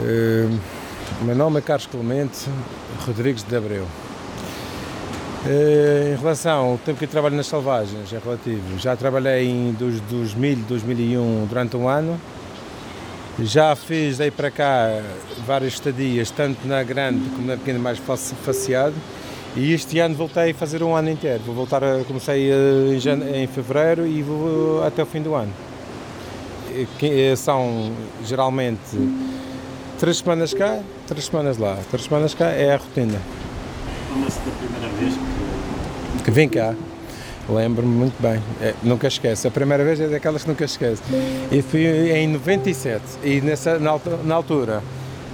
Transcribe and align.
Uh, 0.00 0.58
meu 1.20 1.34
nome 1.34 1.58
é 1.58 1.60
Carlos 1.60 1.86
Clemente 1.86 2.48
Rodrigues 3.06 3.42
de 3.42 3.54
Abreu. 3.54 3.84
Uh, 5.44 6.14
em 6.14 6.16
relação 6.18 6.70
ao 6.70 6.78
tempo 6.78 6.98
que 6.98 7.04
eu 7.04 7.08
trabalho 7.08 7.36
nas 7.36 7.46
selvagens, 7.46 8.10
é 8.10 8.18
relativo. 8.18 8.78
Já 8.78 8.96
trabalhei 8.96 9.46
em 9.46 9.72
dos 9.72 10.00
2000, 10.00 10.56
2001 10.66 11.46
durante 11.46 11.76
um 11.76 11.86
ano. 11.86 12.18
Já 13.40 13.76
fiz 13.76 14.16
daí 14.16 14.30
para 14.30 14.50
cá 14.50 15.02
várias 15.46 15.74
estadias, 15.74 16.30
tanto 16.30 16.66
na 16.66 16.82
grande 16.82 17.28
como 17.30 17.46
na 17.46 17.58
pequena 17.58 17.78
mais 17.78 17.98
faceado. 17.98 18.94
E 19.54 19.74
este 19.74 19.98
ano 19.98 20.14
voltei 20.14 20.52
a 20.52 20.54
fazer 20.54 20.82
um 20.82 20.96
ano 20.96 21.10
inteiro. 21.10 21.42
Vou 21.44 21.54
voltar 21.54 21.84
a 21.84 22.04
comecei 22.04 22.50
eh, 22.50 23.34
em, 23.34 23.42
em 23.42 23.46
fevereiro 23.46 24.06
e 24.06 24.22
vou 24.22 24.82
até 24.82 25.02
o 25.02 25.06
fim 25.06 25.20
do 25.20 25.34
ano. 25.34 25.52
Que 26.98 27.34
são 27.36 27.92
geralmente 28.24 28.96
três 30.00 30.16
semanas 30.16 30.54
cá, 30.54 30.80
três 31.06 31.26
semanas 31.26 31.58
lá. 31.58 31.78
Três 31.90 32.06
semanas 32.06 32.32
cá 32.32 32.46
é 32.46 32.72
a 32.72 32.78
rotina. 32.78 33.20
Lembra-se 34.14 34.38
da 34.40 34.50
primeira 34.52 34.88
vez 34.96 35.14
que... 35.14 36.24
que 36.24 36.30
vim 36.30 36.48
cá? 36.48 36.74
Lembro-me 37.46 37.94
muito 37.94 38.20
bem. 38.20 38.40
É, 38.62 38.74
nunca 38.82 39.08
esquece. 39.08 39.46
A 39.46 39.50
primeira 39.50 39.84
vez 39.84 40.00
é 40.00 40.08
daquelas 40.08 40.42
que 40.42 40.48
nunca 40.48 40.64
esquece. 40.64 41.02
E 41.52 41.60
fui 41.60 41.84
em 42.12 42.28
97 42.28 43.02
e 43.22 43.42
nessa, 43.42 43.78
na, 43.78 43.98
na 44.24 44.34
altura 44.34 44.82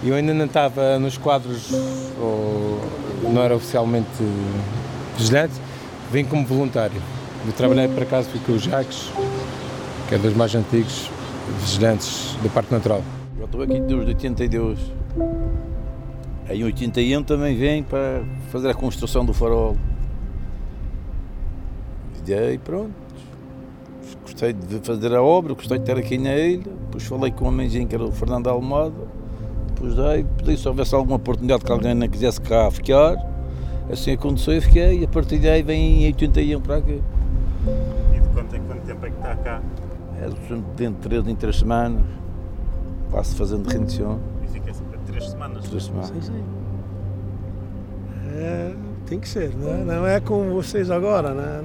eu 0.02 0.14
ainda 0.14 0.34
não 0.34 0.46
estava 0.46 0.98
nos 0.98 1.16
quadros, 1.16 1.72
ou 2.20 2.80
não 3.22 3.42
era 3.42 3.54
oficialmente 3.54 4.08
vigilante, 5.16 5.54
vim 6.12 6.24
como 6.24 6.44
voluntário. 6.44 7.00
Eu 7.46 7.52
trabalhei 7.52 7.86
por 7.86 8.02
acaso 8.02 8.28
com 8.44 8.52
o 8.52 8.58
Jacques, 8.58 9.10
que 10.08 10.16
é 10.16 10.18
dos 10.18 10.34
mais 10.34 10.54
antigos 10.54 11.08
vigilantes 11.60 12.36
do 12.42 12.50
Parque 12.50 12.74
Natural. 12.74 13.02
Eu 13.38 13.44
estou 13.44 13.62
aqui 13.62 13.80
desde 13.80 14.06
82. 14.06 14.78
Em 16.48 16.64
81 16.64 17.22
também 17.22 17.56
vem 17.56 17.82
para 17.82 18.22
fazer 18.50 18.70
a 18.70 18.74
construção 18.74 19.24
do 19.24 19.32
farol. 19.32 19.76
E 22.26 22.34
aí 22.34 22.58
pronto. 22.58 22.92
Gostei 24.22 24.52
de 24.52 24.78
fazer 24.80 25.14
a 25.14 25.22
obra, 25.22 25.54
gostei 25.54 25.78
de 25.78 25.84
estar 25.84 25.98
aqui 25.98 26.18
na 26.18 26.34
ilha. 26.34 26.64
Depois 26.64 27.04
falei 27.04 27.30
com 27.30 27.48
um 27.48 27.62
engenheiro 27.62 27.88
que 27.88 27.94
era 27.94 28.04
o 28.04 28.12
Fernando 28.12 28.48
Almada 28.48 29.16
depois 29.76 29.94
daí, 29.94 30.24
pedi 30.38 30.56
se 30.56 30.66
houvesse 30.66 30.94
alguma 30.94 31.16
oportunidade 31.16 31.62
que 31.62 31.70
alguém 31.70 31.94
não 31.94 32.08
quisesse 32.08 32.40
cá 32.40 32.70
ficar. 32.70 33.14
Assim 33.90 34.12
aconteceu 34.12 34.54
e 34.54 34.60
fiquei. 34.62 35.00
E 35.00 35.04
a 35.04 35.08
partir 35.08 35.38
daí 35.38 35.62
vem 35.62 36.04
em 36.04 36.06
81 36.06 36.60
para 36.62 36.76
aqui. 36.76 37.02
E 38.14 38.20
de 38.20 38.28
quanto 38.30 38.56
em 38.56 38.62
quanto 38.62 38.80
tempo 38.86 39.04
é 39.04 39.10
que 39.10 39.16
está 39.16 39.36
cá? 39.36 39.62
É 40.18 40.28
de 40.28 40.92
3 40.94 41.28
em 41.28 41.34
3 41.36 41.56
semanas. 41.56 42.02
Passo 43.16 43.34
fazendo 43.34 43.66
rendição. 43.66 44.20
E 44.44 44.48
fica 44.48 44.74
sempre 44.74 44.98
3 45.06 45.30
semanas? 45.30 45.66
3 45.70 45.84
semanas. 45.84 46.08
Sim, 46.08 46.20
sim. 46.20 46.44
É, 48.34 48.74
tem 49.06 49.18
que 49.18 49.26
ser, 49.26 49.54
né? 49.56 49.82
Não 49.86 50.06
é 50.06 50.20
com 50.20 50.52
vocês 50.52 50.90
agora, 50.90 51.32
né? 51.32 51.64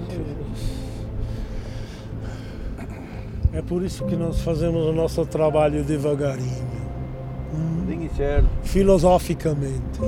É 3.52 3.62
por 3.62 3.84
isso 3.84 4.06
que 4.06 4.16
nós 4.16 4.40
fazemos 4.40 4.86
o 4.86 4.94
nosso 4.94 5.26
trabalho 5.26 5.84
devagarinho. 5.84 6.72
Filosoficamente. 8.64 10.00
O 10.00 10.08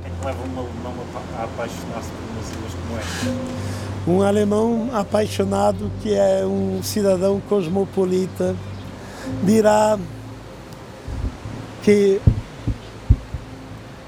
que 0.00 0.06
é 0.06 0.10
que 0.18 0.24
leva 0.24 0.38
um 0.44 0.58
alemão 0.58 0.94
a 1.38 1.44
apaixonar-se 1.44 2.10
por 2.10 2.22
umas 2.32 2.50
ilhas 2.50 2.72
como 2.72 2.98
esta? 2.98 3.91
Um 4.04 4.20
alemão 4.20 4.90
apaixonado 4.92 5.88
que 6.02 6.12
é 6.12 6.44
um 6.44 6.82
cidadão 6.82 7.40
cosmopolita 7.48 8.56
dirá 9.44 9.96
que 11.84 12.20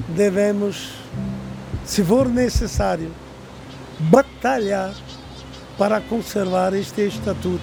devemos, 0.08 0.94
se 1.84 2.02
for 2.02 2.28
necessário, 2.28 3.12
batalhar 4.00 4.92
para 5.78 6.00
conservar 6.00 6.74
este 6.74 7.02
estatuto. 7.02 7.62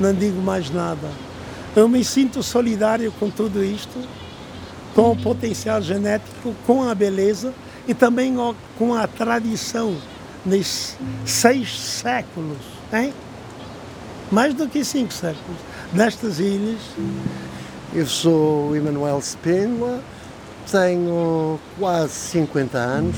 Não 0.00 0.14
digo 0.14 0.40
mais 0.40 0.70
nada. 0.70 1.10
Eu 1.74 1.86
me 1.90 2.02
sinto 2.02 2.42
solidário 2.42 3.12
com 3.20 3.28
tudo 3.28 3.62
isto, 3.62 4.02
com 4.94 5.12
o 5.12 5.16
potencial 5.16 5.82
genético, 5.82 6.54
com 6.66 6.88
a 6.88 6.94
beleza 6.94 7.52
e 7.86 7.92
também 7.92 8.34
com 8.78 8.94
a 8.94 9.06
tradição 9.06 9.94
nesses 10.46 10.96
seis 11.26 11.78
séculos, 11.78 12.58
hein? 12.92 13.12
mais 14.30 14.54
do 14.54 14.66
que 14.68 14.84
cinco 14.84 15.12
séculos, 15.12 15.58
destas 15.92 16.38
ilhas. 16.38 16.80
Eu 17.92 18.06
sou 18.06 18.74
Emanuel 18.74 19.20
Spínola, 19.20 20.00
tenho 20.70 21.60
quase 21.78 22.12
50 22.12 22.78
anos 22.78 23.16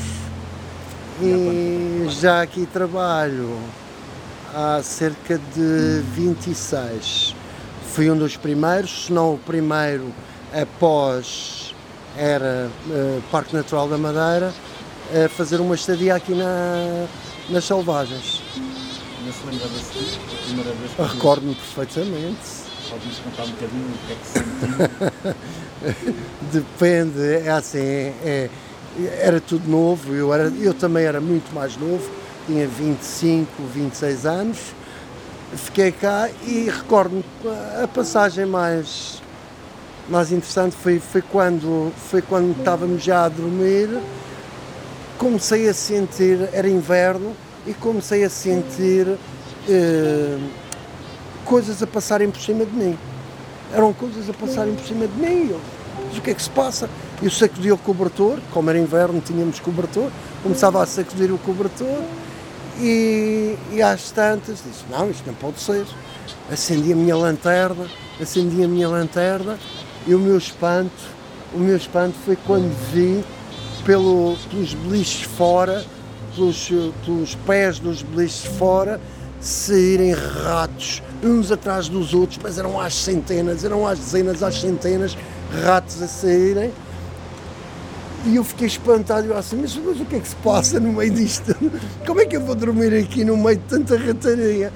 e 1.20 2.06
já 2.10 2.42
aqui 2.42 2.66
trabalho 2.66 3.58
há 4.54 4.80
cerca 4.82 5.38
de 5.54 6.02
26 6.14 7.34
fui 7.98 8.08
um 8.08 8.16
dos 8.16 8.36
primeiros, 8.36 9.06
se 9.06 9.12
não 9.12 9.34
o 9.34 9.38
primeiro 9.38 10.12
após 10.52 11.74
era 12.16 12.70
uh, 12.86 13.22
Parque 13.28 13.52
Natural 13.56 13.88
da 13.88 13.98
Madeira, 13.98 14.52
a 15.14 15.28
fazer 15.28 15.60
uma 15.60 15.74
estadia 15.74 16.14
aqui 16.14 16.32
na, 16.34 17.06
nas 17.50 17.64
selvagens. 17.64 18.42
Não 19.24 19.32
se 19.32 19.46
lembra 19.46 19.68
da 19.68 20.44
primeira 20.46 20.72
vez 20.72 20.92
que 20.92 21.02
Recordo-me 21.02 21.54
perfeitamente. 21.54 22.38
Pode-nos 22.88 23.18
contar 23.18 23.42
um 23.44 23.50
bocadinho 23.50 23.86
o 23.86 24.06
que 24.06 24.12
é 24.12 24.16
que 24.16 24.26
sentiu? 26.02 26.14
Depende, 26.52 27.46
é 27.46 27.50
assim, 27.50 27.78
é, 27.78 28.48
era 29.20 29.40
tudo 29.40 29.68
novo, 29.68 30.14
eu, 30.14 30.32
era, 30.32 30.52
eu 30.58 30.72
também 30.72 31.04
era 31.04 31.20
muito 31.20 31.54
mais 31.54 31.76
novo, 31.76 32.08
tinha 32.46 32.66
25, 32.66 33.62
26 33.74 34.26
anos 34.26 34.58
fiquei 35.56 35.92
cá 35.92 36.28
e 36.46 36.68
recordo-me 36.68 37.24
a 37.82 37.88
passagem 37.88 38.44
mais, 38.46 39.22
mais 40.08 40.30
interessante 40.30 40.76
foi, 40.76 40.98
foi, 40.98 41.22
quando, 41.22 41.92
foi 42.10 42.20
quando 42.20 42.56
estávamos 42.58 43.02
já 43.02 43.24
a 43.24 43.28
dormir, 43.28 43.88
comecei 45.18 45.68
a 45.68 45.74
sentir, 45.74 46.48
era 46.52 46.68
inverno, 46.68 47.34
e 47.66 47.74
comecei 47.74 48.24
a 48.24 48.30
sentir 48.30 49.06
eh, 49.68 50.38
coisas 51.44 51.82
a 51.82 51.86
passarem 51.86 52.30
por 52.30 52.40
cima 52.40 52.64
de 52.64 52.72
mim. 52.72 52.98
Eram 53.74 53.92
coisas 53.92 54.30
a 54.30 54.32
passarem 54.32 54.74
por 54.74 54.86
cima 54.86 55.06
de 55.06 55.14
mim. 55.14 55.50
Eu, 55.50 55.60
mas 56.06 56.16
o 56.16 56.22
que 56.22 56.30
é 56.30 56.34
que 56.34 56.42
se 56.42 56.48
passa? 56.48 56.88
Eu 57.22 57.30
sacudi 57.30 57.70
o 57.70 57.76
cobertor, 57.76 58.38
como 58.52 58.70
era 58.70 58.78
inverno, 58.78 59.20
tínhamos 59.20 59.60
cobertor, 59.60 60.10
começava 60.42 60.82
a 60.82 60.86
sacudir 60.86 61.32
o 61.32 61.38
cobertor 61.38 62.02
e, 62.80 63.56
e 63.72 63.82
às 63.82 64.10
tantas 64.12 64.62
disse, 64.64 64.84
não, 64.88 65.10
isto 65.10 65.26
não 65.26 65.34
pode 65.34 65.60
ser. 65.60 65.84
Acendi 66.50 66.92
a 66.92 66.96
minha 66.96 67.16
lanterna, 67.16 67.86
acendi 68.20 68.64
a 68.64 68.68
minha 68.68 68.88
lanterna 68.88 69.58
e 70.06 70.14
o 70.14 70.18
meu 70.18 70.38
espanto, 70.38 70.90
o 71.52 71.58
meu 71.58 71.76
espanto 71.76 72.14
foi 72.24 72.36
quando 72.46 72.72
vi 72.92 73.22
pelo, 73.88 74.36
pelos 74.50 74.74
beliches 74.74 75.22
fora, 75.22 75.82
pelos, 76.34 76.70
pelos 77.06 77.34
pés 77.46 77.78
dos 77.78 78.02
beliches 78.02 78.44
fora, 78.44 79.00
saírem 79.40 80.12
ratos, 80.12 81.02
uns 81.24 81.50
atrás 81.50 81.88
dos 81.88 82.12
outros, 82.12 82.38
mas 82.42 82.58
eram 82.58 82.78
às 82.78 82.94
centenas, 82.94 83.64
eram 83.64 83.86
às 83.86 83.98
dezenas, 83.98 84.42
às 84.42 84.60
centenas, 84.60 85.16
ratos 85.64 86.02
a 86.02 86.06
saírem 86.06 86.70
e 88.26 88.36
eu 88.36 88.44
fiquei 88.44 88.66
espantado, 88.66 89.26
eu 89.26 89.34
assim, 89.34 89.56
mas, 89.56 89.74
mas 89.76 89.98
o 89.98 90.04
que 90.04 90.16
é 90.16 90.20
que 90.20 90.28
se 90.28 90.36
passa 90.36 90.78
no 90.78 90.92
meio 90.92 91.10
disto? 91.10 91.56
Como 92.06 92.20
é 92.20 92.26
que 92.26 92.36
eu 92.36 92.42
vou 92.42 92.54
dormir 92.54 92.92
aqui 92.92 93.24
no 93.24 93.38
meio 93.38 93.56
de 93.56 93.64
tanta 93.64 93.96
rataria? 93.96 94.70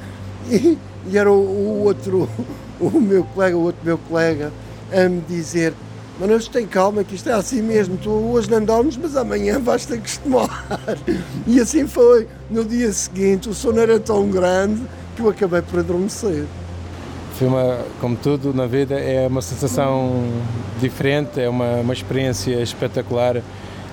E, 0.51 0.79
e 1.07 1.19
era 1.19 1.31
o, 1.31 1.35
o, 1.35 1.83
outro, 1.83 2.27
o 2.81 2.99
meu 2.99 3.25
colega, 3.25 3.59
o 3.59 3.61
outro 3.61 3.81
meu 3.85 3.99
colega, 3.99 4.51
a 4.91 5.07
me 5.07 5.21
dizer, 5.29 5.75
mas 6.19 6.49
tem 6.49 6.67
calma 6.67 7.03
que 7.03 7.15
isto 7.15 7.29
é 7.29 7.33
assim 7.33 7.63
mesmo, 7.63 7.97
tu 7.97 8.11
hoje 8.11 8.51
não 8.51 8.65
dormes, 8.65 8.97
mas 8.97 9.17
amanhã 9.17 9.59
vais-te 9.59 9.95
acostumar. 9.95 10.67
E 11.47 11.61
assim 11.61 11.87
foi. 11.87 12.29
No 12.51 12.65
dia 12.65 12.93
seguinte 12.93 13.49
o 13.49 13.55
sono 13.55 13.81
era 13.81 13.99
tão 13.99 14.29
grande 14.29 14.83
que 15.17 15.23
eu 15.23 15.29
acabei 15.29 15.63
por 15.63 15.81
adormecer. 15.81 16.45
Foi 17.39 17.49
uma, 17.49 17.79
como 18.01 18.17
tudo 18.17 18.53
na 18.55 18.67
vida, 18.67 18.95
é 18.95 19.27
uma 19.27 19.43
sensação 19.43 20.25
diferente, 20.81 21.41
é 21.41 21.49
uma, 21.49 21.77
uma 21.77 21.93
experiência 21.93 22.61
espetacular. 22.63 23.43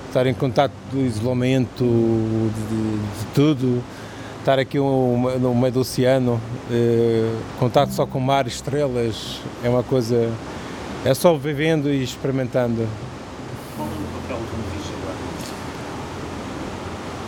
Estar 0.06 0.26
em 0.26 0.34
contato 0.34 0.72
do 0.92 1.00
isolamento, 1.00 1.84
de, 1.84 3.20
de 3.20 3.26
tudo, 3.32 3.82
estar 4.40 4.58
aqui 4.58 4.78
no 4.78 5.54
meio 5.54 5.72
do 5.72 5.80
oceano, 5.80 6.40
eh, 6.70 7.30
contato 7.58 7.92
só 7.92 8.04
com 8.06 8.18
mar 8.18 8.46
estrelas, 8.46 9.40
é 9.62 9.68
uma 9.68 9.82
coisa. 9.82 10.30
É 11.02 11.14
só 11.14 11.34
vivendo 11.34 11.88
e 11.88 12.02
experimentando. 12.02 12.86
Qual 13.74 13.88
é 13.88 13.90
o 13.90 14.20
papel 14.20 14.36
de 14.36 14.42
um 14.42 14.62
vigilante? 14.70 15.22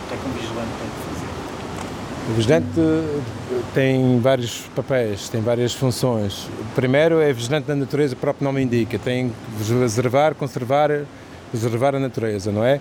O 0.03 0.07
que 0.07 0.13
é 0.13 0.17
que 0.17 0.27
um 0.27 0.31
vigilante 0.33 0.69
tem 0.79 0.89
que 0.89 0.95
fazer? 1.09 1.27
O 2.29 2.33
vigilante 2.35 2.67
tem 3.73 4.19
vários 4.19 4.61
papéis, 4.75 5.27
tem 5.27 5.41
várias 5.41 5.73
funções. 5.73 6.45
O 6.45 6.75
primeiro 6.75 7.19
é 7.19 7.33
vigilante 7.33 7.67
da 7.67 7.75
natureza, 7.75 8.13
o 8.13 8.17
próprio 8.17 8.45
nome 8.45 8.61
indica, 8.61 8.99
tem 8.99 9.29
que 9.29 9.35
preservar, 9.65 10.35
conservar, 10.35 10.91
preservar 11.49 11.95
a 11.95 11.99
natureza, 11.99 12.51
não 12.51 12.63
é? 12.63 12.79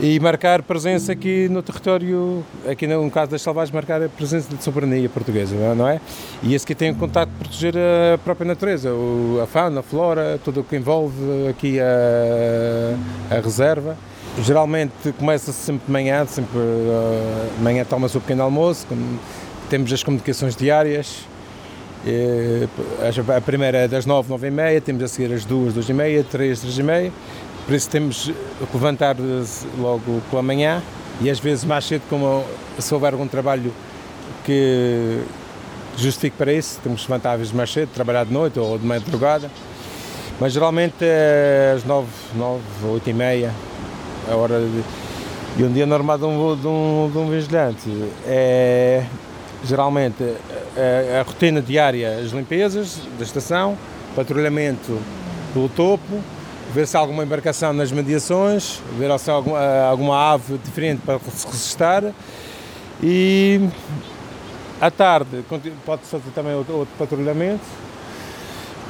E 0.00 0.18
marcar 0.18 0.62
presença 0.62 1.12
aqui 1.12 1.48
no 1.48 1.62
território, 1.62 2.42
aqui 2.68 2.86
no 2.86 3.10
caso 3.10 3.30
das 3.30 3.42
selvagens, 3.42 3.72
marcar 3.72 4.02
a 4.02 4.08
presença 4.08 4.54
de 4.54 4.62
soberania 4.64 5.08
portuguesa, 5.08 5.54
não 5.74 5.86
é? 5.86 6.00
E 6.42 6.54
esse 6.54 6.66
que 6.66 6.74
tem 6.74 6.90
o 6.90 6.94
contato 6.94 7.28
de 7.28 7.36
proteger 7.36 7.74
a 7.76 8.18
própria 8.18 8.46
natureza, 8.46 8.90
a 9.42 9.46
fauna, 9.46 9.80
a 9.80 9.82
flora, 9.82 10.40
tudo 10.42 10.60
o 10.60 10.64
que 10.64 10.76
envolve 10.76 11.14
aqui 11.48 11.78
a, 11.78 13.36
a 13.36 13.40
reserva. 13.40 13.96
Geralmente 14.40 15.12
começa-se 15.18 15.58
sempre 15.58 15.86
de 15.86 15.92
manhã, 15.92 16.24
sempre 16.26 16.58
uh, 16.58 17.56
de 17.58 17.62
manhã 17.62 17.84
toma-se 17.84 18.16
o 18.16 18.20
pequeno 18.20 18.42
almoço, 18.42 18.86
temos 19.68 19.92
as 19.92 20.02
comunicações 20.02 20.56
diárias, 20.56 21.26
e, 22.04 22.66
a 23.36 23.40
primeira 23.40 23.78
é 23.78 23.88
das 23.88 24.06
nove, 24.06 24.28
nove 24.28 24.48
e 24.48 24.50
meia, 24.50 24.80
temos 24.80 25.02
a 25.02 25.08
seguir 25.08 25.32
as 25.34 25.44
duas, 25.44 25.74
duas 25.74 25.88
e 25.88 25.92
meia, 25.92 26.24
três, 26.24 26.60
três 26.60 26.76
e 26.76 26.82
meia, 26.82 27.12
por 27.66 27.74
isso 27.74 27.88
temos 27.88 28.24
que 28.24 28.74
levantar 28.74 29.16
logo 29.78 30.20
pela 30.30 30.42
manhã 30.42 30.82
e 31.20 31.30
às 31.30 31.38
vezes 31.38 31.64
mais 31.64 31.84
cedo, 31.84 32.02
como 32.08 32.44
se 32.78 32.92
houver 32.92 33.12
algum 33.12 33.28
trabalho 33.28 33.72
que 34.44 35.22
justifique 35.96 36.36
para 36.36 36.52
isso, 36.52 36.80
temos 36.82 37.04
que 37.04 37.10
levantar 37.10 37.32
às 37.32 37.38
vezes 37.38 37.52
mais 37.52 37.72
cedo, 37.72 37.90
trabalhar 37.94 38.24
de 38.24 38.32
noite 38.32 38.58
ou 38.58 38.78
de 38.78 38.86
madrugada, 38.86 39.50
mas 40.40 40.52
geralmente 40.52 40.96
é 41.02 41.74
às 41.76 41.84
nove, 41.84 42.08
nove, 42.34 42.62
oito 42.84 43.08
e 43.08 43.12
meia, 43.12 43.52
a 44.30 44.34
hora 44.34 44.58
de, 44.58 44.82
e 45.58 45.64
um 45.64 45.72
dia 45.72 45.86
normal 45.86 46.18
de 46.18 46.24
um, 46.24 46.56
de 46.56 46.66
um, 46.66 47.10
de 47.12 47.18
um 47.18 47.30
vigilante. 47.30 47.90
É 48.26 49.04
geralmente 49.64 50.22
a, 50.22 50.80
é, 50.80 51.08
é 51.12 51.20
a, 51.20 51.22
rotina 51.22 51.60
diária, 51.60 52.18
as 52.18 52.32
limpezas 52.32 53.00
da 53.18 53.24
estação, 53.24 53.76
patrulhamento 54.16 54.98
pelo 55.52 55.68
topo, 55.68 56.20
ver 56.72 56.86
se 56.86 56.96
há 56.96 57.00
alguma 57.00 57.22
embarcação 57.22 57.72
nas 57.72 57.92
mediações, 57.92 58.80
ver 58.98 59.16
se 59.18 59.30
há 59.30 59.34
alguma, 59.34 59.60
alguma 59.82 60.32
ave 60.32 60.56
diferente 60.58 61.02
para 61.04 61.18
se 61.18 61.46
resistar 61.46 62.12
e 63.02 63.60
à 64.80 64.90
tarde 64.90 65.44
pode 65.84 66.02
fazer 66.02 66.30
também 66.34 66.54
outro, 66.54 66.78
outro 66.78 66.94
patrulhamento. 66.98 67.64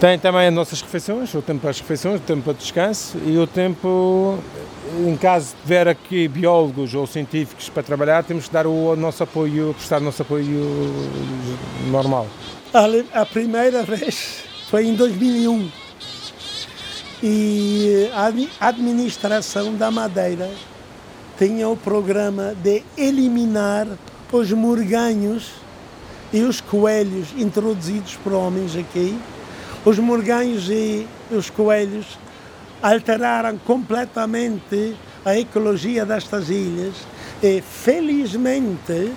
Tem 0.01 0.19
também 0.19 0.49
as 0.49 0.55
nossas 0.55 0.81
refeições, 0.81 1.33
o 1.35 1.43
tempo 1.43 1.61
para 1.61 1.71
as 1.71 1.79
refeições, 1.79 2.17
o 2.21 2.23
tempo 2.23 2.43
para 2.43 2.55
descanso 2.55 3.19
e 3.25 3.39
o 3.39 3.47
tempo, 3.47 4.39
em 5.07 5.17
caso 5.17 5.55
de 5.55 5.63
tiver 5.63 5.87
aqui 5.87 6.27
biólogos 6.27 6.93
ou 6.95 7.07
científicos 7.07 7.69
para 7.69 7.85
trabalhar, 7.85 8.25
temos 8.25 8.47
que 8.47 8.53
dar 8.53 8.67
o 8.67 8.97
nosso 8.97 9.23
apoio, 9.23 9.75
prestar 9.75 10.01
o 10.01 10.05
nosso 10.05 10.23
apoio 10.23 10.93
normal. 11.89 12.27
A 13.13 13.27
primeira 13.27 13.85
vez 13.85 14.45
foi 14.69 14.87
em 14.87 14.95
2001 14.95 15.82
e 17.23 18.11
a 18.13 18.67
administração 18.67 19.75
da 19.77 19.91
Madeira 19.91 20.51
tinha 21.39 21.69
o 21.69 21.77
programa 21.77 22.55
de 22.63 22.83
eliminar 22.97 23.87
os 24.33 24.51
morganhos 24.51 25.53
e 26.33 26.43
os 26.43 26.61
coelhos 26.61 27.29
introduzidos 27.37 28.17
por 28.17 28.33
homens 28.33 28.75
aqui. 28.75 29.17
Os 29.85 29.99
morganhos 29.99 30.69
e 30.69 31.07
os 31.31 31.49
coelhos 31.49 32.19
alteraram 32.83 33.57
completamente 33.59 34.97
a 35.25 35.39
ecologia 35.39 36.05
destas 36.05 36.49
ilhas 36.51 36.95
e, 37.41 37.61
felizmente, 37.61 39.13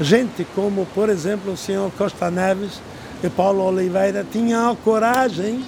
gente 0.00 0.46
como, 0.54 0.86
por 0.94 1.08
exemplo, 1.08 1.52
o 1.52 1.56
senhor 1.56 1.90
Costa 1.98 2.30
Neves 2.30 2.80
e 3.24 3.28
Paulo 3.28 3.64
Oliveira 3.64 4.24
tinham 4.30 4.70
a 4.70 4.76
coragem 4.76 5.64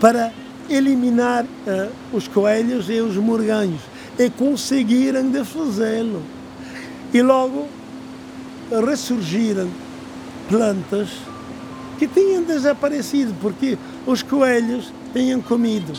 para 0.00 0.32
eliminar 0.68 1.44
uh, 1.44 1.90
os 2.12 2.26
coelhos 2.26 2.88
e 2.88 3.00
os 3.00 3.16
morganhos 3.16 3.80
e 4.18 4.30
conseguiram 4.30 5.30
de 5.30 5.44
fazê-lo. 5.44 6.22
E 7.12 7.22
logo 7.22 7.68
ressurgiram 8.86 9.68
plantas 10.48 11.08
que 11.98 12.06
tinham 12.06 12.42
desaparecido, 12.42 13.34
porque 13.40 13.76
os 14.06 14.22
coelhos 14.22 14.92
tinham 15.12 15.40
comido, 15.42 15.92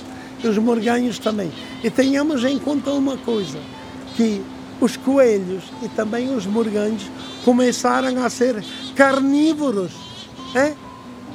os 0.43 0.57
morganhos 0.57 1.19
também. 1.19 1.51
E 1.83 1.89
tenhamos 1.89 2.43
em 2.43 2.57
conta 2.57 2.91
uma 2.91 3.17
coisa, 3.17 3.59
que 4.15 4.41
os 4.79 4.97
coelhos 4.97 5.63
e 5.83 5.89
também 5.89 6.35
os 6.35 6.45
morganhos 6.45 7.03
começaram 7.45 8.23
a 8.23 8.29
ser 8.29 8.63
carnívoros. 8.95 9.91
É? 10.55 10.73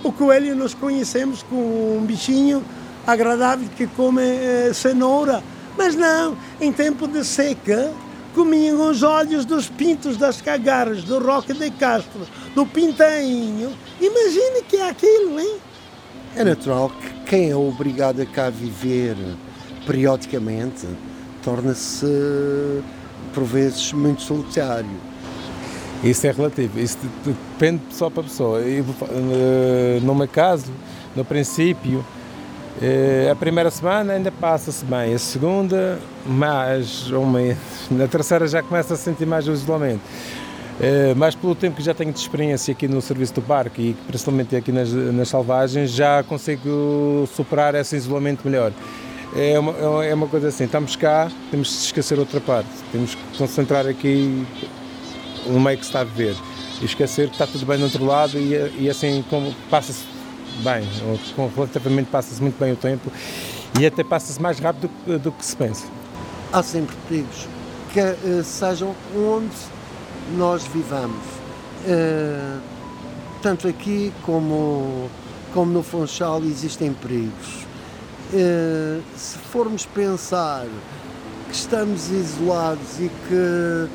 O 0.03 0.13
coelho 0.13 0.55
nós 0.55 0.75
conhecemos 0.75 1.43
como 1.43 1.97
um 1.97 2.05
bichinho 2.05 2.63
agradável 3.07 3.69
que 3.77 3.87
come 3.87 4.23
eh, 4.23 4.71
cenoura, 4.75 5.43
mas 5.77 5.95
não, 5.95 6.37
em 6.61 6.73
tempo 6.73 7.07
de 7.07 7.25
seca 7.25 7.93
comiam 8.35 8.91
os 8.91 9.03
olhos 9.03 9.47
dos 9.47 9.69
pintos 9.69 10.19
das 10.19 10.43
cagarras, 10.43 11.03
do 11.05 11.19
Roque 11.19 11.55
de 11.55 11.71
Castro, 11.71 12.27
do 12.55 12.67
Pintainho. 12.67 13.73
Imagine 13.99 14.63
que 14.69 14.77
é 14.77 14.91
aquilo, 14.91 15.41
hein? 15.41 15.57
É 16.37 16.45
natural 16.45 16.91
que 16.91 17.31
quem 17.31 17.51
é 17.51 17.57
obrigado 17.57 18.21
a 18.21 18.27
cá 18.27 18.51
viver 18.51 19.17
periodicamente 19.87 20.87
torna-se, 21.43 22.07
por 23.33 23.45
vezes, 23.45 23.93
muito 23.95 24.21
solitário. 24.21 24.91
Isso 26.05 26.27
é 26.27 26.31
relativo, 26.31 26.79
isso 26.79 26.99
depende 27.25 27.79
de 27.79 27.87
pessoa 27.87 28.11
para 28.11 28.23
pessoa. 28.23 28.61
Eu, 28.61 28.85
eh, 29.11 29.99
no 30.03 30.15
meu 30.15 30.29
caso, 30.29 30.71
no 31.15 31.25
princípio, 31.25 32.05
eh, 32.81 33.29
a 33.33 33.35
primeira 33.35 33.71
semana 33.71 34.13
ainda 34.13 34.31
passa-se 34.31 34.85
bem, 34.85 35.15
a 35.15 35.19
segunda 35.19 35.99
mais 36.27 37.11
ou 37.11 37.25
menos, 37.25 37.59
na 37.91 38.07
terceira 38.07 38.47
já 38.47 38.63
começa 38.63 38.95
a 38.95 38.97
sentir 38.97 39.27
mais 39.27 39.49
o 39.49 39.53
isolamento. 39.53 40.03
Eh, 40.79 41.15
mas 41.17 41.35
pelo 41.35 41.55
tempo 41.55 41.77
que 41.77 41.83
já 41.83 41.95
tenho 41.95 42.13
de 42.13 42.19
experiência 42.19 42.73
aqui 42.73 42.87
no 42.87 43.01
serviço 43.01 43.33
do 43.35 43.43
parque 43.43 43.81
e 43.81 43.97
principalmente 44.07 44.55
aqui 44.55 44.71
nas, 44.71 44.93
nas 44.93 45.29
salvagens, 45.29 45.91
já 45.91 46.23
consigo 46.23 47.27
superar 47.35 47.75
esse 47.75 47.97
isolamento 47.97 48.43
melhor. 48.45 48.73
É 49.35 49.59
uma, 49.59 50.05
é 50.05 50.15
uma 50.15 50.29
coisa 50.29 50.49
assim, 50.49 50.65
estamos 50.65 50.95
cá, 50.95 51.31
temos 51.51 51.69
de 51.69 51.75
esquecer 51.87 52.19
outra 52.19 52.41
parte, 52.41 52.69
temos 52.93 53.15
que 53.15 53.39
concentrar 53.39 53.87
aqui 53.87 54.47
no 55.49 55.61
meio 55.61 55.79
que 55.79 55.85
se 55.85 55.91
está 55.91 56.01
a 56.01 56.05
viver 56.05 56.37
e 56.81 56.85
esquecer 56.85 57.29
que 57.29 57.35
está 57.35 57.47
tudo 57.47 57.65
bem 57.65 57.79
do 57.79 57.85
outro 57.85 58.05
lado 58.05 58.39
e, 58.39 58.85
e 58.85 58.91
assim 58.91 59.25
como 59.31 59.55
passa-se 59.71 60.05
bem, 60.63 60.87
relativamente 61.55 62.09
passa-se 62.11 62.41
muito 62.41 62.59
bem 62.59 62.73
o 62.73 62.77
tempo 62.77 63.11
e 63.79 63.87
até 63.87 64.03
passa-se 64.03 64.41
mais 64.41 64.59
rápido 64.59 64.91
do, 65.07 65.19
do, 65.19 65.33
que 65.33 65.45
se 65.45 65.57
pensa. 65.57 65.87
Há 66.53 66.63
sempre 66.63 66.97
perigos, 67.09 67.47
que 67.93 68.01
uh, 68.01 68.45
sejam 68.45 68.95
onde 69.15 69.55
nós 70.37 70.67
vivamos, 70.67 71.23
uh, 71.85 72.61
tanto 73.43 73.69
aqui 73.69 74.13
como, 74.23 75.11
como 75.53 75.73
no 75.73 75.83
Funchal 75.83 76.43
existem 76.45 76.93
perigos. 76.93 77.67
Uh, 78.33 79.03
se 79.17 79.39
formos 79.39 79.87
pensar 79.87 80.67
que 81.49 81.55
estamos 81.55 82.11
isolados 82.11 82.99
e 82.99 83.11
que, 83.29 83.89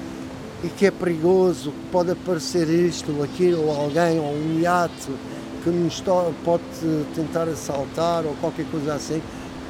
e 0.63 0.69
que 0.69 0.85
é 0.85 0.91
perigoso, 0.91 1.71
que 1.71 1.91
pode 1.91 2.11
aparecer 2.11 2.69
isto 2.69 3.15
ou 3.17 3.23
aquilo, 3.23 3.67
ou 3.67 3.75
alguém, 3.75 4.19
ou 4.19 4.33
um 4.33 4.59
hiato, 4.59 5.11
que 5.63 5.69
nos 5.69 6.01
pode 6.43 6.63
tentar 7.15 7.47
assaltar 7.47 8.25
ou 8.25 8.35
qualquer 8.35 8.65
coisa 8.65 8.95
assim, 8.95 9.21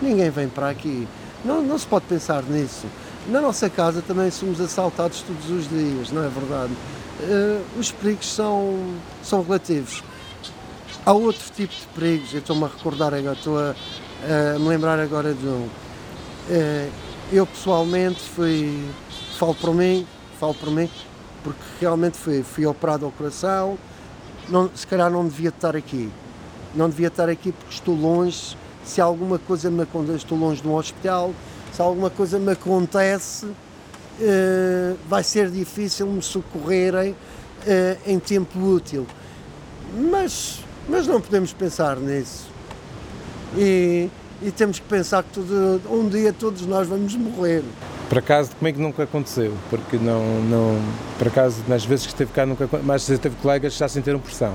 ninguém 0.02 0.30
vem 0.30 0.48
para 0.48 0.70
aqui. 0.70 1.08
Não, 1.44 1.62
não 1.62 1.78
se 1.78 1.88
pode 1.88 2.06
pensar 2.06 2.44
nisso. 2.44 2.86
Na 3.28 3.42
nossa 3.42 3.70
casa 3.70 4.02
também 4.02 4.32
somos 4.32 4.60
assaltados 4.60 5.22
todos 5.22 5.50
os 5.50 5.70
dias, 5.70 6.12
não 6.12 6.24
é 6.24 6.28
verdade? 6.28 6.74
Uh, 7.22 7.62
os 7.80 7.92
perigos 7.92 8.34
são, 8.34 8.96
são 9.24 9.44
relativos. 9.44 10.04
Há 11.06 11.14
outro 11.14 11.52
tipo 11.56 11.74
de 11.74 11.88
perigos, 11.94 12.34
eu 12.34 12.40
estou-me 12.40 12.64
a 12.64 12.68
recordar 12.68 13.14
agora, 13.14 13.34
estou 13.34 13.60
a, 13.60 13.76
a, 14.56 14.60
me 14.60 14.68
lembrar 14.68 15.00
agora 15.00 15.34
de 15.34 15.46
um. 15.46 15.68
Uh, 16.50 16.92
eu 17.32 17.46
pessoalmente 17.46 18.20
fui, 18.20 18.84
falo 19.38 19.56
por 19.56 19.74
mim, 19.74 20.06
falo 20.42 20.56
por 20.56 20.72
mim, 20.72 20.90
porque 21.44 21.62
realmente 21.80 22.18
fui, 22.18 22.42
fui 22.42 22.66
operado 22.66 23.06
ao 23.06 23.12
coração, 23.12 23.78
não, 24.50 24.72
se 24.74 24.88
calhar 24.88 25.12
não 25.12 25.28
devia 25.28 25.50
estar 25.50 25.76
aqui. 25.76 26.10
Não 26.74 26.90
devia 26.90 27.10
estar 27.10 27.30
aqui 27.30 27.52
porque 27.52 27.76
estou 27.76 27.94
longe. 27.94 28.58
Se 28.84 29.00
alguma 29.00 29.38
coisa 29.38 29.70
me 29.70 29.84
acontece, 29.84 30.18
estou 30.18 30.38
longe 30.38 30.60
de 30.60 30.68
um 30.68 30.76
hospital. 30.76 31.32
Se 31.72 31.80
alguma 31.80 32.10
coisa 32.10 32.40
me 32.40 32.52
acontece, 32.54 33.46
uh, 33.46 34.98
vai 35.08 35.24
ser 35.24 35.52
difícil 35.52 36.08
me 36.08 36.24
socorrerem 36.24 37.12
uh, 37.12 37.18
em 38.08 38.18
tempo 38.18 38.58
útil. 38.60 39.06
Mas, 40.10 40.66
mas 40.90 41.06
não 41.06 41.22
podemos 41.22 41.54
pensar 41.54 41.98
nisso. 41.98 42.50
E, 43.56 44.10
e 44.42 44.50
temos 44.50 44.80
que 44.80 44.88
pensar 44.88 45.24
que 45.24 45.40
um 45.88 46.10
dia 46.10 46.34
todos 46.34 46.66
nós 46.66 46.88
vamos 46.88 47.16
morrer. 47.16 47.64
Por 48.12 48.18
acaso 48.18 48.54
comigo 48.58 48.78
nunca 48.78 49.04
aconteceu, 49.04 49.54
porque 49.70 49.96
não, 49.96 50.22
não 50.42 50.78
por 51.18 51.30
acaso 51.30 51.64
nas 51.66 51.86
vezes 51.86 52.06
que 52.06 52.12
esteve 52.12 52.30
cá 52.34 52.46
nunca 52.46 52.68
mas 52.84 53.06
teve 53.06 53.38
colegas 53.42 53.72
que 53.72 53.80
já 53.80 53.88
sentiram 53.88 54.20
pressão 54.20 54.54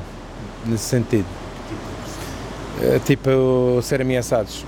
nesse 0.67 0.85
sentido. 0.85 1.25
Eh, 2.83 3.01
tipo 3.07 3.81
ser 3.81 4.03
ameaçados. 4.03 4.63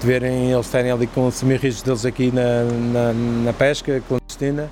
De 0.00 0.06
verem 0.06 0.52
eles 0.52 0.66
estarem 0.66 0.92
ali 0.92 1.08
com 1.08 1.26
os 1.26 1.34
semirrijos 1.34 1.82
deles 1.82 2.06
aqui 2.06 2.30
na, 2.30 2.62
na, 2.62 3.12
na, 3.46 3.52
pesca 3.52 4.00
clandestina 4.06 4.70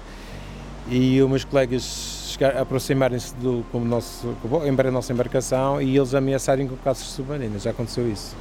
e 0.88 1.20
os 1.20 1.28
meus 1.28 1.42
colegas 1.42 2.38
aproximarem-se 2.60 3.34
do 3.34 3.64
como 3.72 3.84
nosso, 3.86 4.36
como 4.40 4.62
a 4.62 4.90
nossa 4.92 5.12
embarcação 5.12 5.82
e 5.82 5.96
eles 5.96 6.14
ameaçarem 6.14 6.68
com 6.68 6.76
caças 6.76 7.08
submarinas. 7.08 7.64
Já 7.64 7.72
aconteceu 7.72 8.08
isso. 8.08 8.36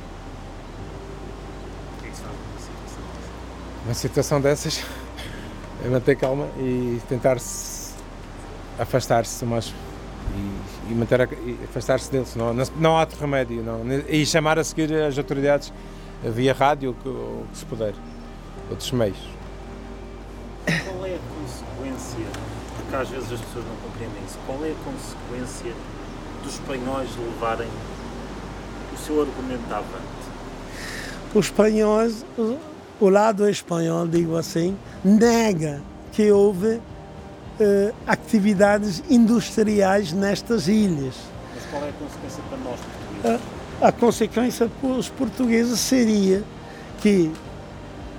Uma 3.90 3.96
situação 3.96 4.40
dessas 4.40 4.84
é 5.84 5.90
manter 5.90 6.16
calma 6.16 6.48
e 6.60 7.02
tentar 7.10 7.40
-se 7.40 7.92
afastar-se 8.78 9.44
mais 9.46 9.74
e, 10.36 10.92
e 10.92 10.94
manter 10.94 11.28
afastar-se 11.68 12.12
deles 12.12 12.36
não, 12.36 12.54
não 12.54 12.98
há 12.98 13.00
outro 13.00 13.20
remédio 13.20 13.64
não, 13.64 13.82
e 14.08 14.24
chamar 14.28 14.60
a 14.60 14.64
seguir 14.64 14.94
as 14.94 15.18
autoridades 15.18 15.74
via 16.24 16.54
rádio 16.54 16.96
que, 17.02 17.10
que 17.52 17.58
se 17.58 17.66
puder 17.66 17.96
outros 18.70 18.92
meios. 18.92 19.18
Qual 20.68 21.06
é 21.08 21.16
a 21.16 21.20
consequência 21.34 22.26
porque 22.78 22.96
às 22.96 23.10
vezes 23.10 23.32
as 23.32 23.42
pessoas 23.42 23.66
não 23.66 23.76
compreendem 23.78 24.24
isso 24.24 24.38
qual 24.46 24.64
é 24.66 24.70
a 24.70 24.76
consequência 24.86 25.74
dos 26.44 26.54
espanhóis 26.54 27.10
levarem 27.18 27.70
o 28.94 28.98
seu 29.00 29.20
argumento 29.22 29.74
avante 29.74 30.30
os 31.34 31.46
espanhóis 31.48 32.24
o 33.00 33.10
lado 33.10 33.48
espanhol, 33.50 34.08
digo 34.08 34.36
assim, 34.36 34.78
nega 35.04 35.82
que 36.12 36.32
houve 36.32 36.82
eh, 37.60 37.94
atividades 38.06 39.04
industriais 39.10 40.12
nestas 40.12 40.68
ilhas. 40.68 41.16
Mas 41.56 41.66
qual 41.70 41.84
é 41.84 41.90
a 41.90 41.94
consequência 41.94 42.44
para 42.50 42.58
nós 42.58 42.80
portugueses? 42.80 43.42
A, 43.82 43.88
a 43.88 43.92
consequência 43.92 44.72
para 44.82 44.90
os 44.90 45.10
portugueses 45.10 45.80
seria 45.80 46.44
que, 47.02 47.32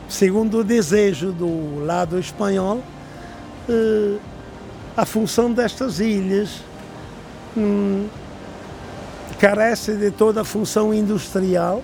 segundo 0.08 0.58
o 0.58 0.64
desejo 0.64 1.32
do 1.32 1.84
lado 1.84 2.18
espanhol, 2.18 2.82
eh, 3.68 4.18
a 4.96 5.04
função 5.04 5.52
destas 5.52 6.00
ilhas 6.00 6.62
hum, 7.56 8.06
carece 9.38 9.94
de 9.94 10.10
toda 10.10 10.42
a 10.42 10.44
função 10.44 10.92
industrial, 10.92 11.82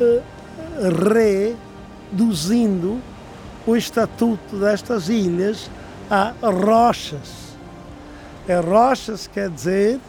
eh, 0.00 0.22
re 0.78 1.56
reduzindo 2.16 2.98
o 3.66 3.76
estatuto 3.76 4.56
destas 4.56 5.10
ilhas 5.10 5.70
a 6.10 6.32
rochas. 6.40 7.54
É 8.48 8.58
rochas 8.58 9.26
quer 9.26 9.50
dizer 9.50 10.00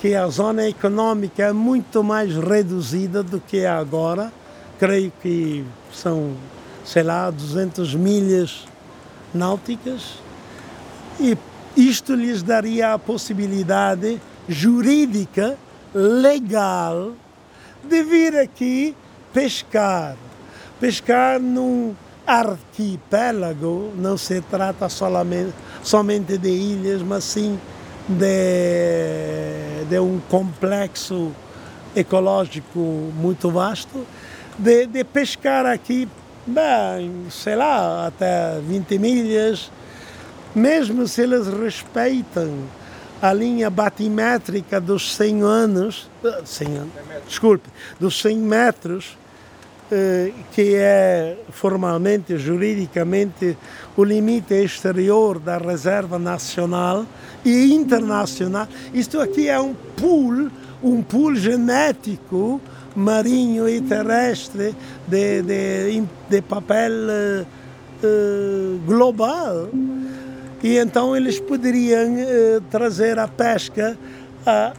que 0.00 0.14
a 0.14 0.28
zona 0.28 0.68
econômica 0.68 1.42
é 1.42 1.52
muito 1.52 2.04
mais 2.04 2.36
reduzida 2.36 3.22
do 3.22 3.40
que 3.40 3.58
é 3.58 3.68
agora. 3.68 4.32
Creio 4.78 5.12
que 5.20 5.64
são, 5.92 6.34
sei 6.84 7.02
lá, 7.02 7.28
200 7.30 7.94
milhas 7.94 8.64
náuticas. 9.34 10.18
E 11.18 11.36
isto 11.76 12.14
lhes 12.14 12.42
daria 12.42 12.94
a 12.94 12.98
possibilidade 12.98 14.20
jurídica, 14.48 15.58
legal, 15.92 17.12
de 17.82 18.02
vir 18.04 18.36
aqui 18.36 18.94
pescar 19.32 20.16
Pescar 20.80 21.38
num 21.38 21.94
arquipélago 22.26 23.92
não 23.96 24.16
se 24.16 24.40
trata 24.40 24.88
solamente, 24.88 25.52
somente 25.82 26.38
de 26.38 26.48
ilhas, 26.48 27.02
mas 27.02 27.24
sim 27.24 27.58
de, 28.08 29.84
de 29.88 29.98
um 29.98 30.20
complexo 30.28 31.32
ecológico 31.94 32.78
muito 32.78 33.50
vasto, 33.50 34.06
de, 34.58 34.86
de 34.86 35.04
pescar 35.04 35.66
aqui, 35.66 36.08
bem, 36.46 37.26
sei 37.30 37.56
lá, 37.56 38.06
até 38.06 38.58
20 38.60 38.98
milhas, 38.98 39.70
mesmo 40.54 41.06
se 41.06 41.22
eles 41.22 41.46
respeitam 41.46 42.64
a 43.20 43.32
linha 43.32 43.68
batimétrica 43.68 44.80
dos 44.80 45.14
100 45.14 45.42
anos, 45.42 46.10
100 46.44 46.68
anos 46.78 46.92
desculpe, 47.26 47.68
dos 47.98 48.20
100 48.20 48.38
metros, 48.38 49.16
eh, 49.16 49.19
que 50.52 50.74
é 50.74 51.36
formalmente, 51.50 52.38
juridicamente, 52.38 53.56
o 53.96 54.04
limite 54.04 54.54
exterior 54.54 55.38
da 55.38 55.58
reserva 55.58 56.18
nacional 56.18 57.04
e 57.44 57.74
internacional. 57.74 58.68
Isto 58.94 59.20
aqui 59.20 59.48
é 59.48 59.58
um 59.58 59.74
pool, 59.96 60.50
um 60.82 61.02
pool 61.02 61.34
genético 61.34 62.60
marinho 62.94 63.68
e 63.68 63.80
terrestre 63.80 64.74
de, 65.06 65.42
de, 65.42 66.02
de 66.28 66.42
papel 66.42 66.92
uh, 68.02 68.78
global. 68.86 69.68
E 70.62 70.76
então 70.76 71.16
eles 71.16 71.40
poderiam 71.40 72.14
uh, 72.14 72.60
trazer 72.70 73.18
a 73.18 73.26
pesca 73.26 73.96
a 74.46 74.72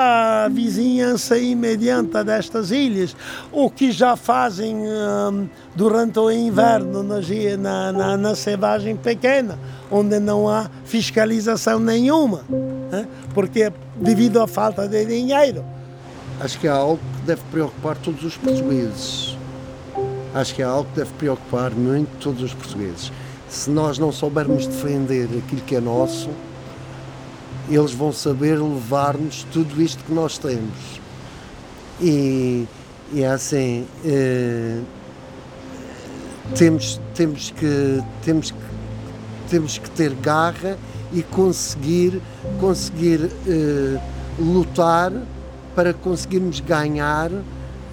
a 0.00 0.48
vizinhança 0.48 1.36
imediata 1.38 2.24
destas 2.24 2.70
ilhas, 2.70 3.14
o 3.52 3.70
que 3.70 3.92
já 3.92 4.16
fazem 4.16 4.76
hum, 4.76 5.46
durante 5.74 6.18
o 6.18 6.30
inverno 6.30 7.02
na, 7.02 7.92
na, 7.92 8.16
na, 8.16 8.34
selvagem 8.34 8.96
pequena, 8.96 9.58
onde 9.90 10.18
não 10.18 10.48
há 10.48 10.70
fiscalização 10.84 11.78
nenhuma, 11.78 12.42
né? 12.90 13.06
porque 13.34 13.70
devido 13.96 14.40
à 14.40 14.46
falta 14.46 14.88
de 14.88 15.04
dinheiro. 15.04 15.64
Acho 16.40 16.58
que 16.58 16.66
é 16.66 16.70
algo 16.70 16.98
que 17.16 17.26
deve 17.26 17.42
preocupar 17.50 17.96
todos 17.98 18.24
os 18.24 18.36
portugueses. 18.36 19.36
Acho 20.34 20.54
que 20.54 20.62
é 20.62 20.64
algo 20.64 20.88
que 20.90 21.00
deve 21.00 21.10
preocupar 21.18 21.72
muito 21.72 22.08
todos 22.18 22.42
os 22.42 22.54
portugueses. 22.54 23.12
Se 23.48 23.68
nós 23.68 23.98
não 23.98 24.10
soubermos 24.10 24.66
defender 24.66 25.24
aquilo 25.24 25.60
que 25.62 25.76
é 25.76 25.80
nosso, 25.80 26.30
eles 27.76 27.92
vão 27.92 28.12
saber 28.12 28.58
levar-nos 28.58 29.44
tudo 29.52 29.80
isto 29.80 30.02
que 30.04 30.12
nós 30.12 30.38
temos. 30.38 31.00
E, 32.00 32.66
e 33.12 33.22
é 33.22 33.28
assim, 33.28 33.86
eh, 34.04 34.80
temos, 36.54 37.00
temos, 37.14 37.50
que, 37.50 38.02
temos, 38.22 38.50
que, 38.50 38.58
temos 39.48 39.78
que 39.78 39.90
ter 39.90 40.14
garra 40.14 40.76
e 41.12 41.22
conseguir, 41.22 42.20
conseguir 42.58 43.30
eh, 43.46 44.00
lutar 44.38 45.12
para 45.74 45.92
conseguirmos 45.92 46.60
ganhar 46.60 47.30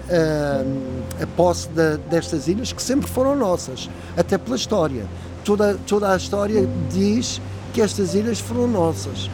eh, 0.08 0.64
a 1.22 1.26
posse 1.36 1.68
destas 2.10 2.48
ilhas 2.48 2.72
que 2.72 2.82
sempre 2.82 3.08
foram 3.10 3.36
nossas, 3.36 3.90
até 4.16 4.38
pela 4.38 4.56
história. 4.56 5.06
Toda, 5.44 5.78
toda 5.86 6.12
a 6.12 6.16
história 6.16 6.68
diz 6.90 7.40
que 7.72 7.82
estas 7.82 8.14
ilhas 8.14 8.40
foram 8.40 8.66
nossas. 8.66 9.30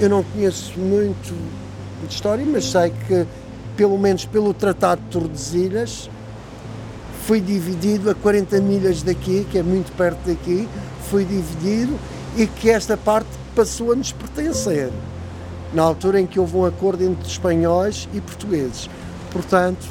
Eu 0.00 0.08
não 0.08 0.22
conheço 0.22 0.78
muito 0.78 1.34
de 2.06 2.14
história, 2.14 2.46
mas 2.46 2.70
sei 2.70 2.92
que, 3.06 3.26
pelo 3.76 3.98
menos 3.98 4.24
pelo 4.24 4.54
Tratado 4.54 5.02
de 5.02 5.08
Tordesilhas, 5.08 6.08
foi 7.26 7.40
dividido 7.40 8.08
a 8.08 8.14
40 8.14 8.60
milhas 8.60 9.02
daqui, 9.02 9.44
que 9.50 9.58
é 9.58 9.62
muito 9.62 9.90
perto 9.96 10.18
daqui, 10.24 10.68
foi 11.10 11.24
dividido 11.24 11.98
e 12.36 12.46
que 12.46 12.70
esta 12.70 12.96
parte 12.96 13.28
passou 13.56 13.92
a 13.92 13.96
nos 13.96 14.12
pertencer, 14.12 14.90
na 15.74 15.82
altura 15.82 16.20
em 16.20 16.26
que 16.26 16.38
houve 16.38 16.56
um 16.56 16.64
acordo 16.64 17.02
entre 17.02 17.26
espanhóis 17.28 18.08
e 18.14 18.20
portugueses. 18.20 18.88
Portanto, 19.32 19.84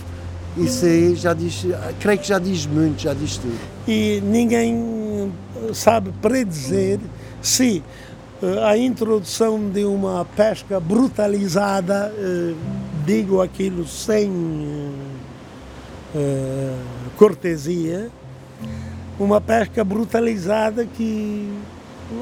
isso 0.56 0.86
aí 0.86 1.16
já 1.16 1.34
diz, 1.34 1.66
creio 2.00 2.18
que 2.18 2.28
já 2.28 2.40
diz 2.40 2.66
muito, 2.66 3.02
já 3.02 3.14
diz 3.14 3.38
tudo. 3.38 3.60
E 3.86 4.22
ninguém 4.24 5.32
sabe 5.74 6.12
predizer 6.22 6.98
se 7.42 7.84
a 8.64 8.78
introdução 8.78 9.70
de 9.70 9.84
uma 9.84 10.24
pesca 10.24 10.80
brutalizada, 10.80 12.14
eh, 12.16 12.54
digo 13.06 13.42
aquilo 13.42 13.88
sem 13.88 14.32
eh, 16.16 16.76
cortesia, 17.18 18.12
uma 19.20 19.42
pesca 19.42 19.84
brutalizada 19.84 20.86
que 20.86 21.52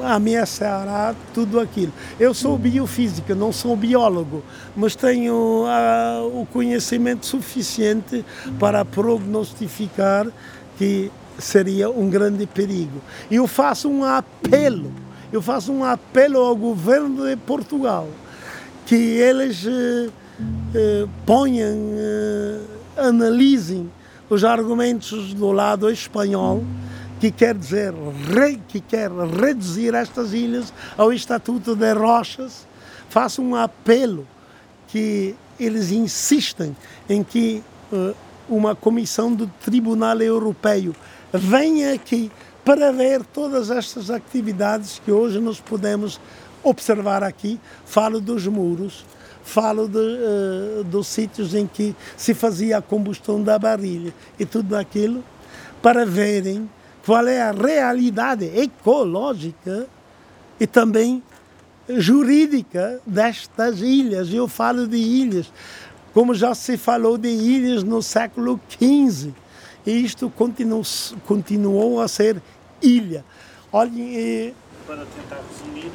ameaçará 0.02 1.14
tudo 1.34 1.60
aquilo. 1.60 1.92
Eu 2.18 2.32
sou 2.32 2.56
biofísico, 2.56 3.34
não 3.34 3.52
sou 3.52 3.76
biólogo, 3.76 4.42
mas 4.74 4.96
tenho 4.96 5.66
o 6.32 6.46
conhecimento 6.50 7.26
suficiente 7.26 8.24
para 8.58 8.84
prognosticar 8.84 10.26
que 10.78 11.12
seria 11.38 11.90
um 11.90 12.08
grande 12.08 12.46
perigo. 12.46 13.00
E 13.30 13.36
eu 13.36 13.46
faço 13.46 13.88
um 13.88 14.02
apelo 14.02 14.90
eu 15.32 15.42
faço 15.42 15.72
um 15.72 15.84
apelo 15.84 16.38
ao 16.38 16.54
governo 16.54 17.26
de 17.26 17.36
Portugal 17.36 18.08
que 18.86 18.94
eles 18.94 19.66
eh, 19.66 20.08
eh, 20.74 21.06
ponham, 21.24 21.76
eh, 21.96 22.60
analisem 22.96 23.90
os 24.30 24.44
argumentos 24.44 25.34
do 25.34 25.50
lado 25.50 25.90
espanhol 25.90 26.64
que 27.20 27.30
quer 27.30 27.54
dizer 27.54 27.92
re, 27.92 28.60
que 28.68 28.80
quer 28.80 29.10
reduzir 29.10 29.94
estas 29.94 30.32
ilhas 30.32 30.72
ao 30.96 31.12
Estatuto 31.12 31.74
de 31.74 31.92
Rochas, 31.92 32.66
faço 33.08 33.42
um 33.42 33.54
apelo 33.56 34.26
que 34.88 35.34
eles 35.58 35.90
insistem 35.90 36.76
em 37.08 37.24
que 37.24 37.62
uh, 37.90 38.14
uma 38.48 38.74
comissão 38.74 39.32
do 39.32 39.46
Tribunal 39.64 40.20
Europeu 40.20 40.94
venha 41.32 41.94
aqui 41.94 42.30
para 42.66 42.90
ver 42.90 43.24
todas 43.24 43.70
estas 43.70 44.10
atividades 44.10 45.00
que 45.04 45.12
hoje 45.12 45.38
nós 45.38 45.60
podemos 45.60 46.20
observar 46.64 47.22
aqui. 47.22 47.60
Falo 47.84 48.20
dos 48.20 48.44
muros, 48.48 49.06
falo 49.44 49.86
de, 49.86 49.98
uh, 49.98 50.82
dos 50.82 51.06
sítios 51.06 51.54
em 51.54 51.64
que 51.64 51.94
se 52.16 52.34
fazia 52.34 52.78
a 52.78 52.82
combustão 52.82 53.40
da 53.40 53.56
barilha 53.56 54.12
e 54.36 54.44
tudo 54.44 54.74
aquilo, 54.74 55.22
para 55.80 56.04
verem 56.04 56.68
qual 57.04 57.28
é 57.28 57.40
a 57.40 57.52
realidade 57.52 58.46
ecológica 58.46 59.86
e 60.58 60.66
também 60.66 61.22
jurídica 61.88 63.00
destas 63.06 63.80
ilhas. 63.80 64.34
Eu 64.34 64.48
falo 64.48 64.88
de 64.88 64.96
ilhas, 64.96 65.52
como 66.12 66.34
já 66.34 66.52
se 66.52 66.76
falou 66.76 67.16
de 67.16 67.28
ilhas 67.28 67.84
no 67.84 68.02
século 68.02 68.58
XV, 68.68 69.32
e 69.86 70.04
isto 70.04 70.28
continuou, 70.28 70.82
continuou 71.24 72.00
a 72.00 72.08
ser 72.08 72.42
ilha. 72.86 73.24
Olhem, 73.72 74.54
para 74.86 75.04
tentar 75.04 75.42
resumir, 75.50 75.90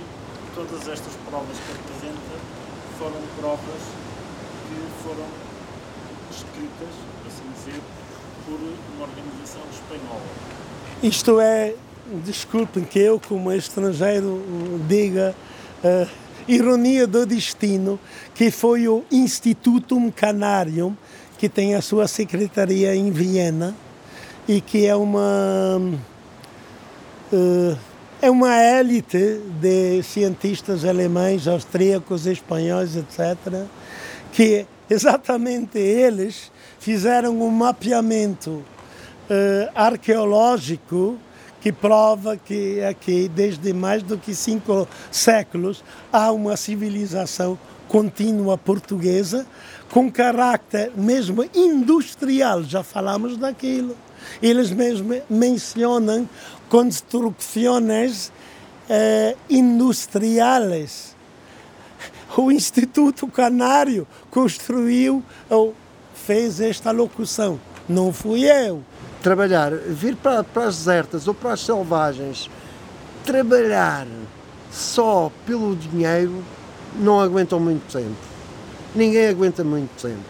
todas 0.54 0.88
estas 0.88 1.14
provas 1.30 1.58
que 1.58 1.72
apresenta 1.72 2.36
foram 3.00 3.22
provas 3.40 3.82
que 4.68 5.04
foram 5.04 5.26
escritas, 6.30 6.90
assim 7.26 7.44
dizer, 7.56 7.82
por 8.46 8.60
uma 8.96 9.06
organização 9.06 9.62
espanhola. 9.72 10.22
Isto 11.02 11.40
é, 11.40 11.74
desculpem 12.24 12.84
que 12.84 13.00
eu, 13.00 13.20
como 13.20 13.52
estrangeiro, 13.52 14.44
diga, 14.88 15.34
uh, 15.84 16.08
ironia 16.48 17.08
do 17.08 17.26
destino, 17.26 18.00
que 18.36 18.52
foi 18.52 18.88
o 18.88 19.04
Institutum 19.12 20.12
Canarium, 20.12 20.96
que 21.38 21.50
tem 21.50 21.74
a 21.74 21.82
sua 21.82 22.08
secretaria 22.08 22.96
em 22.96 23.10
Viena 23.10 23.76
e 24.48 24.62
que 24.62 24.86
é 24.86 24.96
uma. 24.96 25.80
Uh, 27.34 27.78
é 28.22 28.30
uma 28.30 28.56
élite 28.56 29.40
de 29.62 30.04
cientistas 30.04 30.84
alemães, 30.84 31.48
austríacos, 31.48 32.26
espanhóis, 32.26 32.96
etc., 32.98 33.66
que 34.34 34.66
exatamente 34.90 35.80
eles 35.80 36.52
fizeram 36.78 37.42
um 37.42 37.50
mapeamento 37.50 38.50
uh, 38.52 38.64
arqueológico 39.74 41.18
que 41.62 41.72
prova 41.72 42.36
que 42.36 42.84
aqui, 42.84 43.30
desde 43.34 43.72
mais 43.72 44.04
do 44.04 44.18
que 44.18 44.36
cinco 44.36 44.88
séculos, 45.10 45.84
há 46.12 46.32
uma 46.32 46.58
civilização 46.58 47.58
contínua 47.88 48.58
portuguesa 48.58 49.48
com 49.90 50.12
caráter 50.12 50.92
mesmo 50.96 51.46
industrial, 51.56 52.64
já 52.64 52.84
falamos 52.84 53.38
daquilo. 53.38 53.96
Eles 54.42 54.72
mesmo 54.72 55.22
mencionam 55.30 56.28
construções 56.70 58.32
eh, 58.90 59.36
industriais. 59.50 61.16
O 62.38 62.52
Instituto 62.52 63.28
Canário 63.28 64.08
construiu 64.30 65.24
ou 65.50 65.76
fez 66.14 66.62
esta 66.62 66.92
locução. 66.92 67.60
Não 67.88 68.14
fui 68.14 68.44
eu. 68.46 68.84
Trabalhar, 69.22 69.72
vir 69.76 70.16
para, 70.16 70.44
para 70.44 70.66
as 70.66 70.78
desertas 70.78 71.28
ou 71.28 71.34
para 71.34 71.54
as 71.54 71.60
selvagens, 71.62 72.50
trabalhar 73.24 74.08
só 74.72 75.32
pelo 75.46 75.76
dinheiro, 75.76 76.44
não 76.96 77.20
aguentam 77.20 77.60
muito 77.60 77.92
tempo. 77.92 78.16
Ninguém 78.96 79.28
aguenta 79.28 79.64
muito 79.64 79.90
tempo. 80.02 80.24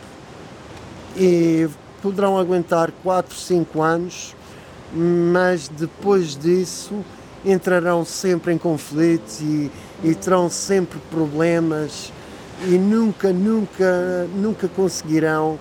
E 1.15 1.69
poderão 2.01 2.38
aguentar 2.38 2.91
4, 3.03 3.36
5 3.36 3.81
anos, 3.81 4.36
mas 4.93 5.68
depois 5.68 6.35
disso 6.35 7.03
entrarão 7.46 8.05
sempre 8.05 8.53
em 8.53 8.57
conflitos 8.57 9.42
e, 9.42 9.72
e 10.03 10.16
terão 10.16 10.50
sempre 10.50 11.00
problemas 11.09 12.11
e 12.66 12.77
nunca, 12.77 13.31
nunca, 13.33 14.27
nunca 14.35 14.68
conseguirão 14.68 15.57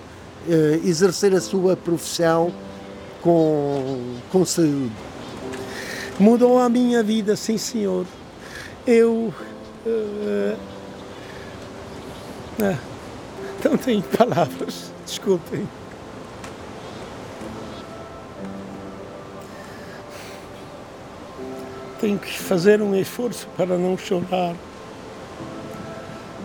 uh, 0.47 0.87
exercer 0.87 1.33
a 1.33 1.41
sua 1.41 1.75
profissão 1.75 2.51
com, 3.21 4.17
com 4.31 4.45
saúde. 4.45 4.91
Mudou 6.19 6.59
a 6.59 6.69
minha 6.69 7.01
vida, 7.01 7.35
sim 7.35 7.57
senhor. 7.57 8.05
Eu. 8.85 9.33
Uh, 9.85 10.55
uh, 12.61 12.77
não 13.63 13.77
tenho 13.77 14.03
palavras, 14.03 14.91
desculpem. 15.05 15.67
Tenho 22.01 22.17
que 22.17 22.35
fazer 22.35 22.81
um 22.81 22.95
esforço 22.95 23.47
para 23.55 23.77
não 23.77 23.95
chorar. 23.95 24.55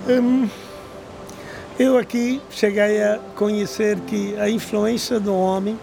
Hum, 0.07 0.47
eu 1.79 1.97
aqui 1.97 2.43
cheguei 2.51 3.03
a 3.03 3.19
conhecer 3.35 3.99
que 4.01 4.39
a 4.39 4.51
influência 4.51 5.19
do 5.19 5.35
homem, 5.35 5.81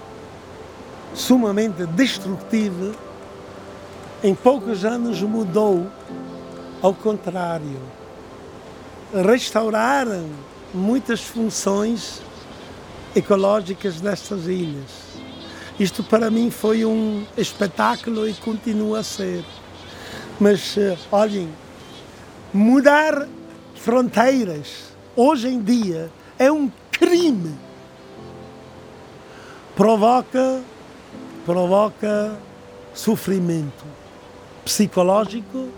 sumamente 1.15 1.87
destrutiva, 1.87 2.91
em 4.23 4.35
poucos 4.35 4.85
anos 4.85 5.19
mudou 5.23 5.87
ao 6.79 6.93
contrário. 6.93 7.81
Restauraram 9.27 10.29
muitas 10.71 11.21
funções 11.21 12.21
ecológicas 13.15 13.99
destas 13.99 14.45
ilhas. 14.45 15.03
Isto 15.79 16.03
para 16.03 16.29
mim 16.29 16.51
foi 16.51 16.85
um 16.85 17.25
espetáculo 17.35 18.29
e 18.29 18.35
continua 18.35 18.99
a 18.99 19.03
ser. 19.03 19.43
Mas 20.39 20.75
uh, 20.77 20.97
olhem, 21.11 21.49
mudar 22.53 23.27
fronteiras 23.75 24.93
hoje 25.15 25.47
em 25.47 25.61
dia 25.61 26.11
é 26.39 26.51
um 26.51 26.71
crime. 26.91 27.55
Provoca, 29.75 30.61
provoca 31.45 32.37
sofrimento 32.93 33.85
psicológico, 34.63 35.69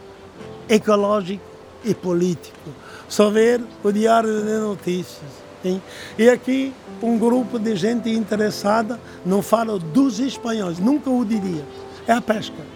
ecológico 0.70 1.44
e 1.84 1.94
político. 1.94 2.70
Só 3.08 3.30
ver 3.30 3.62
o 3.84 3.92
Diário 3.92 4.44
de 4.44 4.52
Notícias. 4.60 5.46
Hein? 5.64 5.82
E 6.18 6.30
aqui 6.30 6.74
um 7.02 7.18
grupo 7.18 7.58
de 7.60 7.76
gente 7.76 8.10
interessada, 8.10 9.00
não 9.26 9.42
falo 9.42 9.80
dos 9.80 10.20
espanhóis, 10.20 10.80
nunca 10.80 11.10
o 11.10 11.26
diria, 11.26 11.66
é 12.08 12.14
a 12.14 12.22
pesca 12.22 12.76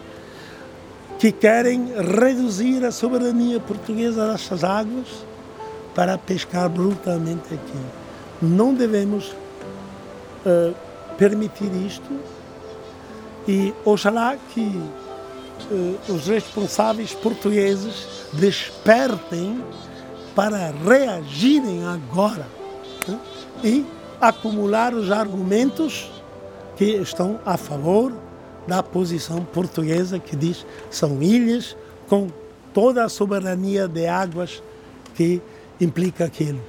que 1.20 1.34
querem 1.34 1.92
reduzir 1.98 2.86
a 2.86 2.92
soberania 2.92 3.60
portuguesa 3.60 4.32
destas 4.32 4.64
águas 4.64 5.08
para 5.94 6.18
pescar 6.18 6.70
brutalmente 6.70 7.54
aqui. 7.54 7.80
Não 8.42 8.74
devemos 8.74 9.36
uh, 10.46 10.74
permitir 11.18 11.70
isto 11.86 12.10
e 13.46 13.74
oxalá 13.84 14.38
que 14.54 14.62
uh, 14.62 16.14
os 16.14 16.28
responsáveis 16.28 17.14
portugueses 17.14 18.08
despertem 18.32 19.62
para 20.34 20.72
reagirem 20.88 21.86
agora 21.86 22.48
né? 23.06 23.20
e 23.62 23.86
acumular 24.22 24.94
os 24.94 25.12
argumentos 25.12 26.10
que 26.78 26.86
estão 26.86 27.42
a 27.46 27.58
favor 27.58 28.14
da 28.70 28.84
posição 28.84 29.44
portuguesa 29.44 30.20
que 30.20 30.36
diz 30.36 30.66
são 30.92 31.22
ilhas 31.22 31.76
com 32.08 32.28
toda 32.74 33.04
a 33.04 33.10
soberania 33.10 33.88
de 33.88 34.06
águas 34.06 34.62
que 35.16 35.42
implica 35.82 36.26
aquilo. 36.26 36.62